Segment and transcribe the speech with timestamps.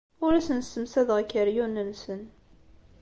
[0.25, 2.21] Ur asen-ssemsadeɣ ikeryunen-nsen.